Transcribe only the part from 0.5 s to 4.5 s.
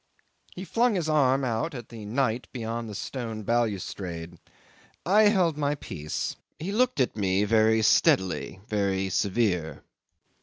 'He flung his arm out at the night beyond the stone balustrade.